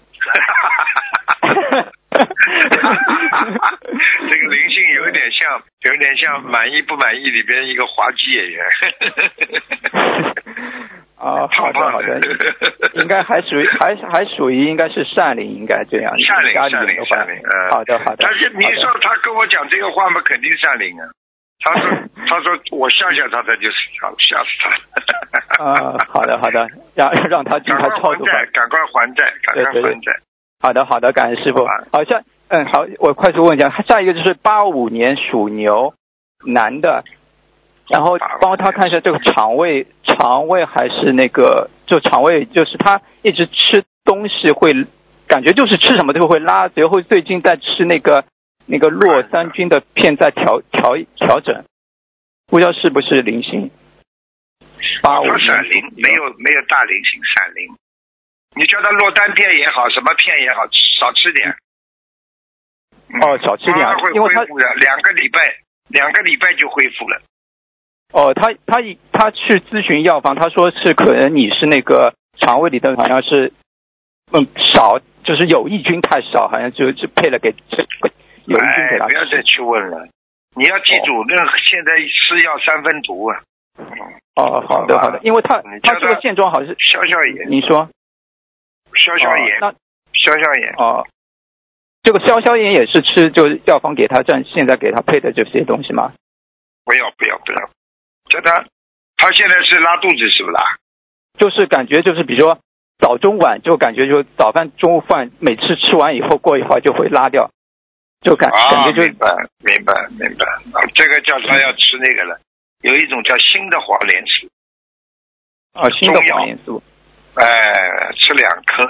[4.31, 8.65] 这个灵性有点像，有点像满意不满意里边一个滑稽演员。
[11.19, 12.21] 啊， 好的好的，
[13.01, 16.13] 应该还属于还还属于应该是善灵，应该这样。
[16.21, 18.17] 善灵善灵善灵，嗯，好的好的。
[18.21, 21.07] 但是你说他跟我讲这个话嘛，肯定善灵啊。
[21.65, 21.91] 他说
[22.29, 24.69] 他说我吓吓他，他就死了，吓死他。
[25.65, 25.75] 啊，
[26.09, 30.13] 好的好的，让让他尽快超度赶快还债，赶快还债，赶快还债。
[30.65, 31.67] 好的好的，感恩师傅。
[31.93, 32.25] 好像。
[32.49, 35.95] 嗯，好，我快速问一下，下一个就是八五年属牛
[36.45, 37.03] 男的，
[37.89, 44.73] 然后帮他看一下这个肠胃，肠胃还是那个，就肠胃就是他一直吃东西会
[45.27, 48.25] 感觉就是吃什么都会拉，然后最近在吃那个
[48.67, 51.65] 那个洛三菌的片在调调调整，
[52.47, 53.71] 不知道是不是零星。
[55.03, 57.75] 八五他闪灵没有没有大零星闪灵，
[58.57, 60.63] 你叫他落单片也好，什么片也好，
[60.99, 61.49] 少吃点。
[63.09, 63.77] 嗯哦少吃点
[64.15, 65.39] 因为他恢复的，两个礼拜，
[65.89, 67.21] 两个礼拜就恢复了。
[68.13, 73.53] 哦，他他一他去咨询药房，他说是可能你是那个肠胃里的好像是
[74.33, 78.11] 嗯少，就是有益菌太少，好像就就配了给这个
[78.47, 79.43] 有益菌给哎，他不要再。
[79.43, 80.09] 去问了。
[80.57, 83.43] 你要记住，任何现在吃药三分毒啊。
[83.79, 83.87] 嗯，
[84.37, 87.89] 哦，好的好的，因为他他这个现状好像是消消炎，你说
[88.99, 89.61] 消消炎，
[90.13, 90.75] 消消炎。
[90.79, 91.07] 哦，
[92.03, 96.13] 这个消消炎也是吃就是药方给他这样现在给他配的这些东西吗？
[96.85, 97.71] 不要不要不要，
[98.29, 98.67] 叫他，
[99.17, 100.61] 他现在是拉肚子是不啦？
[101.39, 102.59] 就是感觉就是比如说
[102.99, 107.51] 早中晚就感觉就早饭中午饭每次吃完以后过一会儿就会拉掉，
[108.21, 109.29] 就感啊，感觉就明白
[109.65, 110.47] 明白明白。
[110.79, 112.39] 啊，这个叫他要吃那个了，
[112.83, 114.47] 有一种叫新的黄连素，
[115.73, 116.83] 啊新的黄连素。
[117.37, 118.85] 哎，吃两颗，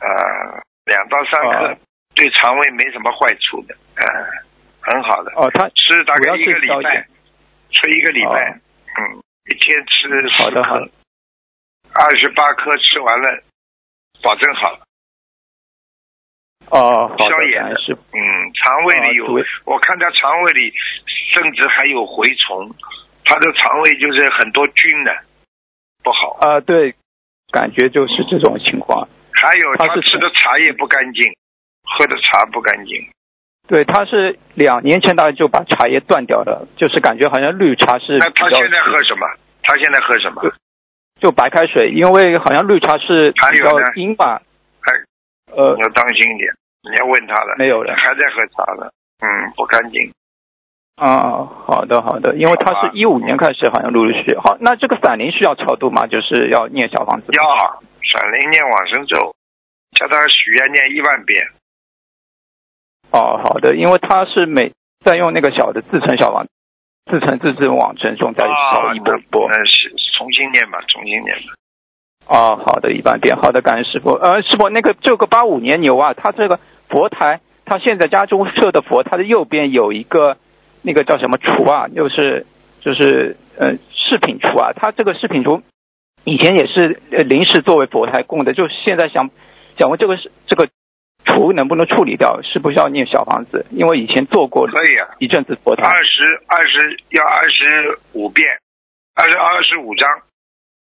[0.00, 1.78] 呃，两到三颗，哦
[2.14, 4.04] 对肠胃没什么坏处的，呃，
[4.80, 5.30] 很好的。
[5.36, 7.06] 哦，他吃大概一个礼拜
[7.70, 8.60] 吃一个礼拜，哦
[8.98, 10.90] 嗯，一天吃四颗，
[11.94, 13.42] 二十八颗吃完了，
[14.22, 14.80] 保证好了。
[16.70, 18.02] 哦，消炎的感恩师傅。
[18.12, 20.74] 嗯，肠胃里有，哦我看他肠胃里
[21.32, 22.68] 甚至还有蛔虫，
[23.24, 25.16] 他的肠胃就是很多菌的，
[26.02, 26.36] 不好。
[26.40, 26.94] 啊，对，
[27.52, 29.08] 感觉就是这种情况。
[29.32, 31.32] 还有他他是吃的茶叶不干净，
[31.84, 32.92] 喝的茶不干净。
[33.68, 39.26] 对，他是两年前大概就把茶叶断掉了，就是感觉好像绿茶是他现在喝什么？
[39.62, 40.42] 他现在喝什么？
[41.20, 44.40] 就白开水，因为好像绿茶是比较还有呢阴吧。
[44.80, 44.92] 还
[45.54, 46.50] 呃你，要当心一点，
[46.82, 47.56] 你要问他了。
[47.58, 48.88] 没有了还在喝茶呢。
[49.20, 50.10] 嗯，不干净。
[50.98, 54.36] 啊，好的好的，因为他是一五年开始好像陆陆续续。
[54.36, 56.06] 好，那这个散灵需要超度吗？
[56.08, 57.32] 就是要念小房子吗。
[57.38, 59.36] 要散灵念往生咒，
[59.94, 61.46] 叫他许愿念一万遍。
[63.12, 64.72] 哦，好的，因为他是每
[65.04, 66.46] 在用那个小的自成小房，
[67.06, 69.48] 自成自制往生中再烧啊，一波一波。
[69.48, 71.54] 那是重新念吧，重新念吧。
[72.26, 74.10] 哦，好的，一万遍，好的，感恩师傅。
[74.10, 76.58] 呃，师傅，那个这个八五年牛啊，它这个
[76.88, 80.36] 佛台，它现在家中设的佛，它的右边有一个
[80.82, 82.46] 那个叫什么橱啊，就是
[82.80, 85.62] 就是呃饰品橱啊，它这个饰品橱
[86.24, 89.30] 以前也是呃临时作为佛台供的，就现在想
[89.78, 90.68] 想问这个是这个
[91.24, 93.66] 厨能不能处理掉，是不是要念小房子？
[93.70, 95.82] 因为以前做过可以啊，一阵子佛台。
[95.82, 98.46] 二十二十要二十五遍，
[99.14, 100.08] 二十二十五章。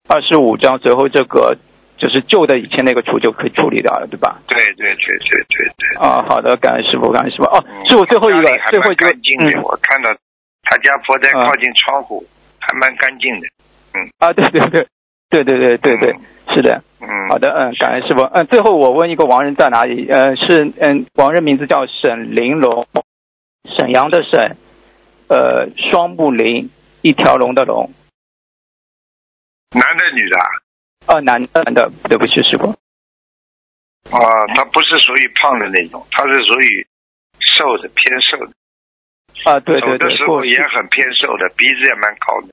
[0.10, 1.58] 二十五张，最后这个
[2.02, 4.42] 就是旧的以前那个处就可以处理掉了，对吧？
[4.48, 6.02] 对对对对对对。
[6.02, 7.44] 啊，好的，感恩师傅，感恩师傅。
[7.46, 8.42] 哦，嗯师傅最后一个
[8.74, 10.10] 最后一个，干净的，嗯，我看到
[10.64, 12.26] 他家佛台啊靠近窗户，
[12.58, 13.48] 还蛮干净的。
[13.94, 14.88] 嗯啊，对对对，
[15.30, 16.16] 对对对对对，
[16.56, 18.24] 是的，嗯，好的，嗯，感恩师傅。
[18.24, 20.10] 嗯，最后我问一个亡人在哪里？
[20.10, 22.88] 呃，是嗯，亡人名字叫沈玲珑，
[23.78, 24.58] 沈阳的沈，
[25.30, 26.72] 呃，双木林，
[27.04, 27.92] 一条龙的龙，
[29.72, 30.40] 男的女的
[31.06, 31.18] 啊？
[31.18, 32.70] 啊，男的，男的，对不起，师傅。
[34.10, 34.20] 啊，
[34.56, 36.88] 他不是属于胖的那种，他是属于
[37.40, 38.52] 瘦的，偏瘦的。
[39.46, 42.48] 啊，对对走的对，时候过也很偏瘦的，鼻子也蛮高的。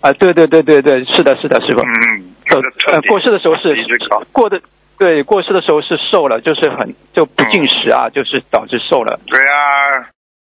[0.00, 1.80] 啊，对对对对对，是的，是的，师傅。
[1.80, 3.70] 嗯，走这个特呃，过世的时候是
[4.10, 4.22] 高。
[4.32, 4.60] 过的，
[4.98, 9.18] 对，过世的时候是瘦了，就是很就不进食啊，就是导致瘦了。
[9.26, 10.10] 对啊，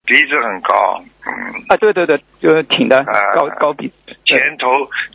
[0.05, 1.33] 鼻子很高，嗯，
[1.69, 3.93] 啊，对对对，就是挺的，啊高高鼻。
[4.31, 4.67] 前头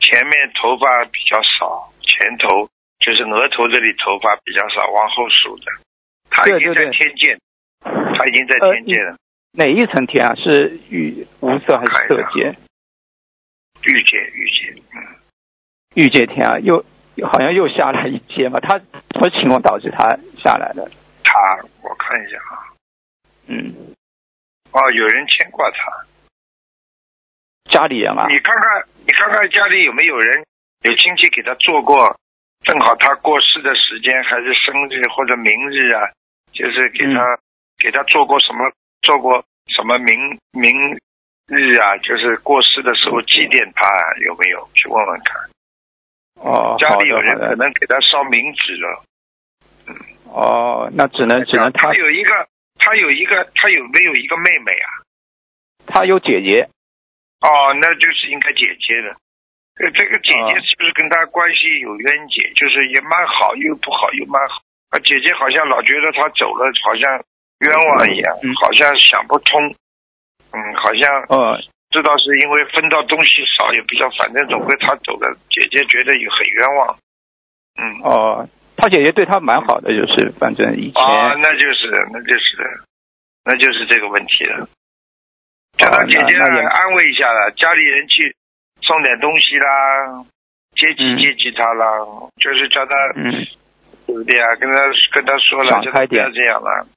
[0.01, 2.67] 前面头发比较少，前头
[2.99, 5.71] 就是额头这里头发比较少，往后数的。
[6.29, 7.37] 他已经在天界，
[7.81, 9.17] 他已经在呃天界了，
[9.53, 10.35] 哪一层天啊？
[10.35, 12.53] 是玉无色还是色界？
[13.83, 14.99] 玉界玉界，嗯，
[15.93, 16.83] 玉界天啊，又
[17.15, 18.59] 又好像又下来一阶嘛。
[18.59, 20.09] 他什么情况导致他
[20.43, 20.89] 下来的？
[21.23, 22.67] 他我看一下啊，
[23.47, 23.73] 嗯，
[24.71, 25.77] 哦，有人牵挂他，
[27.69, 28.25] 家里人啊。
[28.29, 30.45] 你看看你看看家里有没有人
[30.83, 31.97] 有亲戚给他做过，
[32.63, 36.01] 正好他过世的时间还是生日或者明日啊，
[36.51, 37.39] 就是给他、嗯
[37.77, 40.71] 给他做过什么做过什么明明
[41.47, 44.67] 日啊，就是过世的时候祭奠他啊，有没有？
[44.73, 45.35] 去问问看。
[46.39, 47.19] 哦，家里有。
[47.19, 49.03] 人可能给他烧冥纸了。
[50.31, 52.47] 哦，那只能只能他他有一个，
[52.79, 54.89] 他有一个，他有没有一个妹妹啊？
[55.87, 56.69] 他有姐姐，
[57.41, 59.09] 哦，那就是应该姐姐的。
[59.75, 62.47] 呃，这个姐姐哦是不是跟他关系有冤结？
[62.55, 64.61] 就是也蛮好，又不好，又蛮好。
[64.91, 67.03] 啊，姐姐好像老觉得他走了，好像
[67.59, 69.75] 冤枉一样，嗯好像想不通。
[70.55, 71.59] 嗯，好像呃，
[71.91, 76.97] 知道是因为分到东西少，也不知道，反正总归他走了，姐姐觉得也很冤枉。
[77.75, 82.55] 嗯，哦，他姐姐对他蛮好的，就是反正以前，啊，那就是，那就是，
[83.43, 84.69] 那就是这个问题了。
[85.77, 88.35] 叫他哦姐姐安慰一下了，家里人去
[88.81, 90.25] 送点东西啦，
[90.75, 91.85] 接济嗯接济他啦，
[92.37, 93.31] 就是叫他，嗯，
[94.07, 94.55] 对不对啊？
[94.55, 94.83] 跟他
[95.13, 96.87] 跟他说了，想开叫他不要这样了。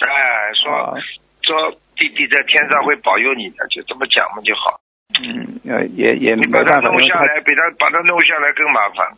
[0.00, 0.98] 哎，说、哦
[1.42, 4.78] 说弟弟在天上会保佑你的，就这么讲嘛就好。
[5.20, 9.08] 嗯，呃，也也你把他没办法，因为他弄下来，比他把他弄下来更麻烦，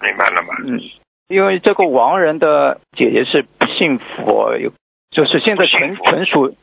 [0.00, 0.54] 明白了吗？
[0.66, 0.80] 嗯，
[1.28, 4.72] 因为这个亡人的姐姐是不信佛，有
[5.12, 6.56] 就是现在纯纯属，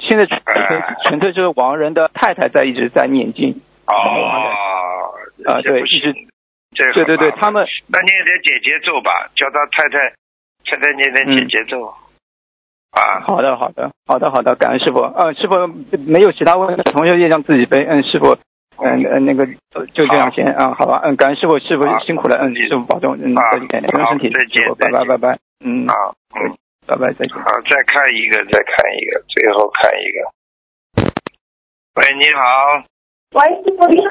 [0.00, 3.60] 现在纯哎纯粹就是亡人的太太在一直在念经。
[3.86, 5.12] 哦，
[5.46, 6.14] 啊对一直
[6.74, 10.10] 这对对对，他们那念点姐姐咒吧，叫他太太
[10.64, 11.92] 太太念点姐姐咒。
[12.92, 14.98] 啊，好的好的好的好的，感恩师傅。
[15.00, 15.66] 嗯，师傅
[15.98, 17.84] 没有其他问题，同学也让自己背。
[17.84, 18.36] 嗯，师傅，
[18.82, 21.00] 嗯嗯那个呃就这样先啊，好吧。
[21.04, 22.38] 嗯，感恩师傅，师傅辛苦了。
[22.38, 23.16] 嗯，师傅保重。
[23.20, 24.30] 嗯，啊再见，保重身体。
[24.30, 25.38] 师傅拜拜拜拜。
[25.64, 26.56] 嗯，好，嗯，
[26.90, 27.38] 拜拜再见。
[27.38, 30.18] 好，再看一个，再看一个，最后看一个。
[31.94, 32.82] 喂，你好，
[33.38, 34.02] 喂，师傅你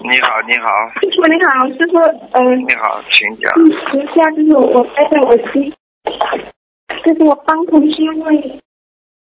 [0.00, 2.00] 你好，你好，师傅你好，师傅，
[2.32, 3.52] 嗯、你好，请讲。
[3.60, 5.68] 嗯，等一下，就是我戴着耳机，
[7.04, 8.60] 就是我帮同学问，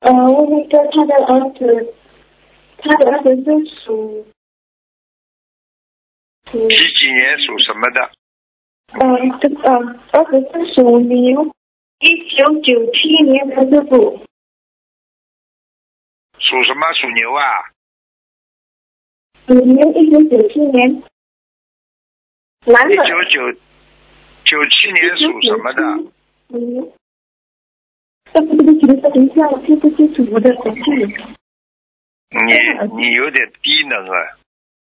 [0.01, 1.93] 呃，问那个他的儿子，
[2.79, 3.45] 他的儿子是
[3.85, 4.27] 属，
[6.51, 8.11] 属，几几年属什么的？
[8.99, 9.71] 嗯，这个呃，
[10.11, 11.47] 儿子是属牛，
[11.99, 14.19] 一九九七年的师傅，
[16.37, 16.91] 属什么？
[16.93, 17.69] 属牛啊？
[19.47, 21.01] 属牛，一九九七年，
[22.65, 23.53] 男一，九九
[24.43, 25.81] 九七年属什么的？
[26.49, 26.91] 嗯，
[28.33, 30.81] 呃，对不起，等一下，我听不清楚我的手机。
[32.29, 32.37] 你
[32.97, 34.15] 你有点低能啊，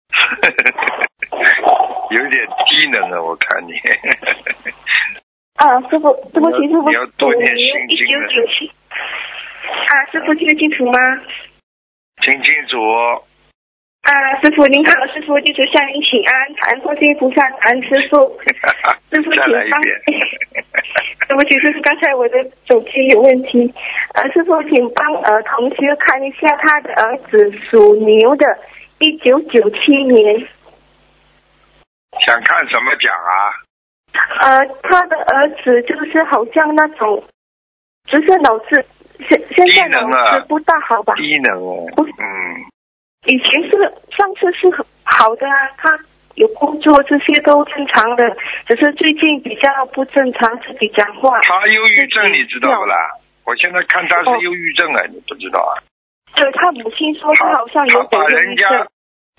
[2.10, 3.74] 有点低能啊，我看你。
[5.64, 7.00] 啊，师傅，对不起，师傅，一九
[8.28, 8.68] 九七。
[8.68, 11.00] 啊，师傅听得清楚吗？
[12.22, 12.84] 听清楚，
[14.04, 14.12] 啊，
[14.44, 18.38] 师傅您好，师傅弟子向您请安，感恩观世音菩萨，感恩师傅。
[19.16, 19.40] 师傅请
[19.72, 19.80] 帮。
[21.30, 23.74] 对不起，师傅，刚才我的手机有问题。
[24.16, 28.46] 呃，师傅，请帮呃同学看一下他的儿子属牛的，
[29.00, 30.46] 一九九七年。
[32.20, 33.64] 想看什么奖啊？
[34.14, 37.24] 呃，他的儿子就是好像那种，
[38.06, 38.86] 只是脑子
[39.30, 41.14] 现现在脑子不大好吧？
[41.16, 42.66] 低能哦，不嗯，
[43.26, 43.72] 以前是
[44.16, 45.90] 上次是很好的啊，他
[46.36, 48.36] 有工作这些都正常的，
[48.68, 51.40] 只是最近比较不正常，自己讲话。
[51.42, 52.96] 他忧郁症你知道不啦？
[53.46, 55.74] 我现在看他哦是忧郁症啊，你不知道啊？
[56.36, 58.88] 对他母亲说他好像他有点把人家忧郁症。，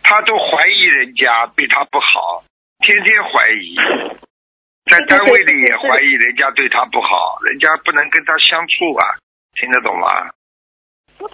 [0.02, 2.44] 他都怀疑人家对他不好，
[2.80, 3.76] 天天怀疑，
[4.90, 9.16] 在单位里也怀疑人家对他不好，人家不能跟他相处啊，
[9.54, 10.06] 听得懂吗？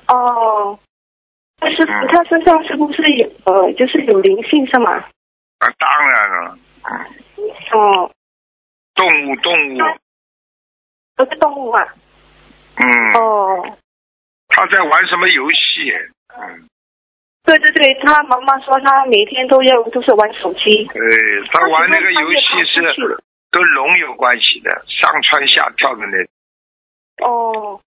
[0.09, 0.79] 哦，
[1.59, 4.93] 但是嗯他身上是不是有呃，就是有灵性是吗？
[4.93, 6.59] 啊，当然了，
[7.73, 8.11] 哦，
[8.95, 9.79] 动物动物，
[11.17, 11.85] 都是动物啊。
[12.77, 13.77] 嗯，哦，
[14.49, 15.93] 他在玩什么游戏？
[16.39, 16.69] 嗯，
[17.45, 20.87] 对对对，他妈妈说他每天都要都是玩手机。
[20.87, 21.01] 对，
[21.53, 22.81] 他玩那个游戏是
[23.51, 26.33] 跟龙有关系的，上蹿下跳的那种。
[27.23, 27.81] 哦，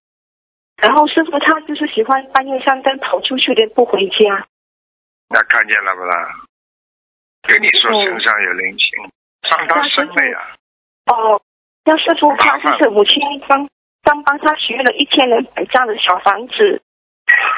[0.78, 4.47] 然后师傅他就是喜欢半夜三更跑出去的，不回家。
[5.30, 6.45] 那看见了不啦？
[7.43, 9.11] 跟你说哦身上有灵性，
[9.49, 10.55] 上他身了呀。
[11.07, 11.41] 哦，
[11.86, 13.68] 那师傅他就是母亲刚
[14.03, 16.82] 刚帮他许愿了一千两百张的小房子，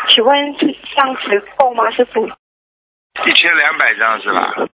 [0.10, 2.26] 请问是这样子够吗，师傅？
[2.26, 4.68] 一千两百张是吧？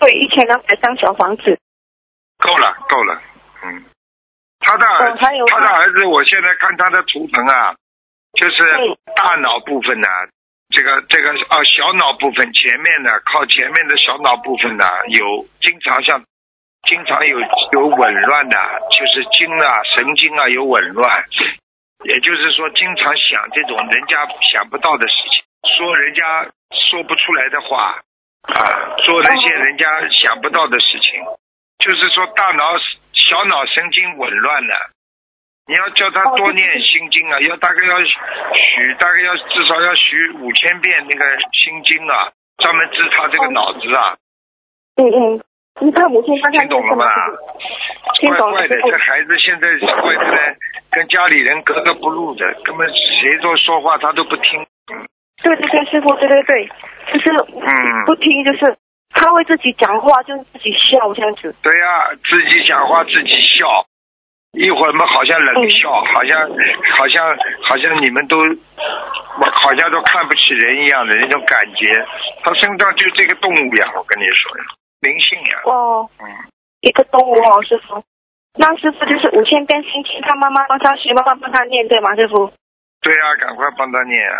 [0.00, 1.58] 对，一千两百张小房子。
[2.44, 3.16] 够了，够了。
[3.64, 3.84] 嗯，
[4.60, 7.72] 他的他的儿子，我现在看他的图腾啊，
[8.36, 8.60] 就是
[9.16, 10.06] 大脑部分呢、
[10.68, 16.22] 这个这个哦，小脑部分前面的，靠前面的小脑部分呢，有经常像
[16.86, 17.40] 经常有
[17.72, 18.60] 有紊乱的，
[18.92, 19.66] 就是经啊
[19.96, 21.24] 神经啊有紊乱，
[22.04, 25.44] 也就是说经常想这种人家想不到的事情，
[25.78, 26.44] 说人家
[26.92, 27.96] 说不出来的话
[28.42, 28.60] 啊，
[29.02, 31.24] 做那些人家想不到的事情，
[31.84, 32.64] 就是说大脑
[33.12, 34.90] 小脑神经紊乱了。
[35.66, 42.28] 你要叫他哦多念心经啊，要大概要许，大概要至少要许五千遍那个心经啊，
[42.58, 44.16] 专门治他这个哦脑子啊。
[44.96, 45.40] 嗯嗯，
[45.80, 47.04] 你看母亲刚才听懂了吗？
[48.20, 50.56] 听懂了，怪怪的这孩子现在怪的嘞，
[50.90, 54.60] 跟家里人格格不入的，根本谁都说话他都不听。
[54.92, 55.04] 嗯
[55.42, 56.66] 对对对，师傅，对对对，
[57.12, 58.76] 就是嗯不听，就是
[59.24, 61.48] 他会自己讲话，就是自己笑这样子。
[61.64, 63.64] 对呀、自己讲话自己笑，
[64.52, 66.44] 一会儿嘛好像冷笑，好像
[67.00, 67.24] 好像
[67.64, 71.88] 好像你们都，我好像都看不起人一样的那种感觉。
[72.44, 74.64] 他身上就这个动物呀，我跟你说呀，
[75.00, 76.28] 灵性呀，哦，嗯，
[76.82, 78.04] 一个动物哦，师傅。
[78.60, 82.52] 那师傅就是五千遍心经，他妈妈帮他学，妈妈帮他念，对吗，师傅？
[83.00, 84.38] 对呀、赶快帮他念啊，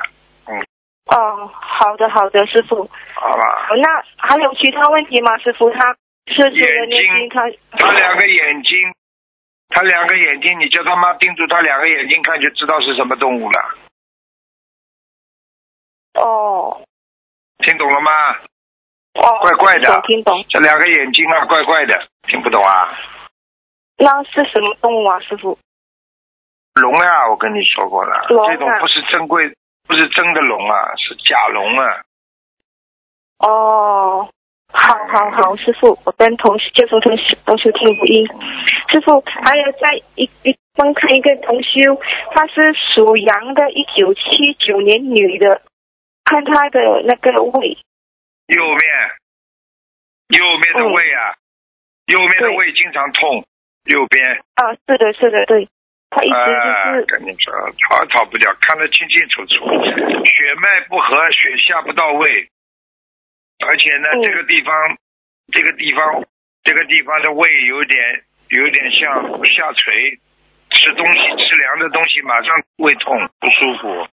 [1.07, 2.89] 哦，好的好的，师傅。
[3.15, 3.69] 好吧？
[3.77, 5.71] 那还有其他问题吗，师傅？
[5.71, 5.95] 他
[6.27, 7.43] 是除了念经，他
[7.79, 8.95] 他两个眼睛，
[9.69, 13.75] 他两个眼睛，你叫他妈盯住他两个眼睛看，就知道是什么动物了。
[16.15, 16.81] 哦
[17.59, 18.11] 听懂了吗？
[19.15, 20.45] 哦，怪怪的听懂。
[20.49, 22.97] 这两个眼睛啊，怪怪的，听不懂啊？
[23.99, 25.59] 那是什么动物啊，师傅？
[26.81, 29.55] 龙啊，我跟你说过了，这种不是珍贵，
[29.87, 32.03] 不是真的龙啊，是假龙啊。
[33.39, 34.29] 哦，
[34.73, 38.27] 好好好，师傅，我跟同事接触同事同修听录音。
[38.93, 42.01] 师傅，还有在一一帮看一个同修，
[42.35, 45.63] 他是属羊的，一九七九年女的，
[46.25, 47.77] 看他的那个胃。
[48.47, 48.81] 右面，
[50.29, 51.35] 右面的胃啊，
[52.07, 53.45] 右面的胃经常痛，
[53.85, 55.69] 右边，啊，是的，是的，对，
[56.15, 59.67] 她一直啊，就是，跟你说，逃也逃不掉，看得清清楚楚，
[60.23, 62.31] 血脉不和，血下不到位，
[63.67, 64.73] 而且呢，嗯这个地方，
[65.51, 66.23] 这个地方，
[66.63, 69.11] 这个地方的胃有点，有点像
[69.45, 70.19] 下垂，
[70.71, 74.07] 吃东西吃凉的东西，马上胃痛不舒服。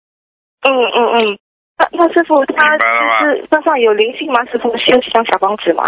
[0.63, 1.39] 嗯嗯嗯。
[1.77, 4.43] 那那师傅，他明白了吗就是身上有灵性吗？
[4.51, 5.83] 师傅需要几张小房子吗？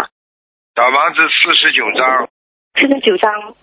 [0.74, 2.28] 小房子四十九张，
[2.76, 3.54] 四十九张。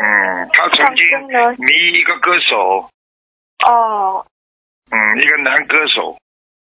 [0.00, 1.26] 嗯，他曾经
[1.58, 2.88] 迷一个歌手，
[3.66, 4.24] 哦。
[4.90, 6.16] 嗯，一个男歌手，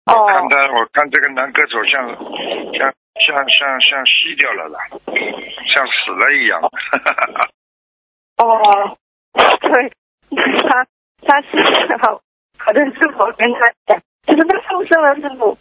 [0.07, 2.07] 我看哦他，我看这个男歌手像
[2.79, 2.95] 像
[3.27, 4.79] 像像像吸掉了的，
[5.75, 6.61] 像死了一样。
[8.37, 8.97] 哦，
[9.33, 9.91] 对，
[10.69, 10.87] 他
[11.27, 12.21] 他是好
[12.59, 15.59] 好的是我跟他讲，就是他放生了师傅。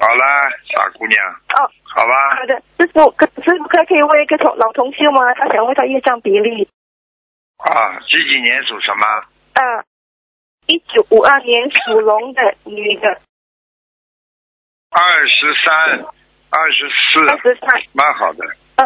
[0.00, 0.40] 好啦，
[0.70, 1.26] 傻姑娘，
[1.58, 5.34] 哦，好吧好，的，师傅，可师傅可以可以问一个同老同学吗？
[5.34, 6.68] 他想问他业障比例。
[7.58, 9.04] 啊，几几年属什么？
[9.54, 9.84] 嗯，
[10.66, 13.08] 一九五二年属龙的女的，
[14.90, 16.06] 二十三，
[16.50, 17.82] 二十四二，十三。
[17.92, 18.46] 蛮好的，
[18.76, 18.84] 呃，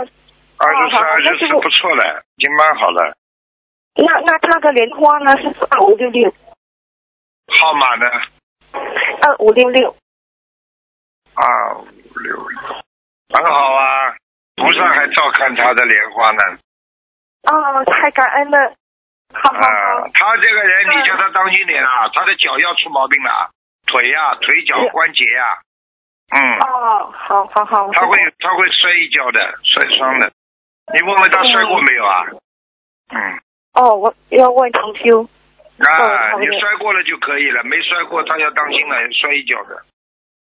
[0.56, 3.14] 二十三、二十四不错了，已经蛮好了。
[3.96, 5.32] 那那他的莲花呢？
[5.42, 6.32] 是二五六六，
[7.60, 8.06] 号码呢？
[8.72, 9.94] 二五六六。
[11.34, 11.86] 二五
[12.18, 12.60] 六六，
[13.30, 14.14] 很好啊，
[14.56, 16.58] 菩萨还照看他的莲花呢。
[17.50, 18.74] 哦，太感恩了。
[19.34, 23.50] 好好啊好，，他这个人，嗯你叫他当心点啊，他的脚要出毛病了，
[23.86, 25.58] 腿呀、腿脚关节呀、
[26.36, 27.90] 嗯，哦，好好好。
[27.92, 30.30] 他会他会摔一跤的，摔伤的。
[30.92, 32.26] 你问问他摔过没有啊？
[33.10, 33.40] 嗯，
[33.74, 35.22] 哦，我要问同修。
[35.78, 39.82] 啊，你摔过了就可以了，没摔过他要当心了，摔一跤的。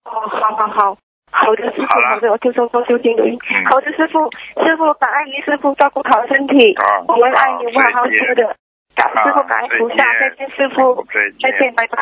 [0.07, 0.97] 哦，好好好，
[1.33, 3.35] 好的师傅，好的，我听说多修心录音。
[3.35, 4.31] 嗯好的，师傅，
[4.65, 8.57] 师傅感恩你，师傅照顾好身体，啊我们爱你，好我们好好的。
[8.95, 11.05] 感啊师傅感恩菩萨，再见，师傅，
[11.43, 11.99] 再见，拜拜。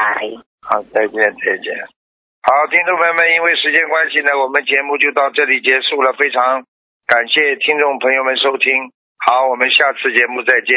[0.63, 1.75] 好，再见，再见。
[2.45, 6.13] 好，听众朋友们，因为时间关系呢，我们节目就到这里结束了。
[6.13, 6.63] 非常
[7.09, 8.93] 感谢听众朋友们收听，
[9.27, 10.77] 好，我们下次节目再见。